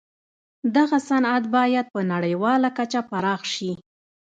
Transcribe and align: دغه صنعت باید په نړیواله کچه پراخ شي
دغه 0.75 0.97
صنعت 1.09 1.43
باید 1.57 1.85
په 1.93 1.99
نړیواله 2.11 2.69
کچه 2.77 3.01
پراخ 3.09 3.41
شي 3.53 3.71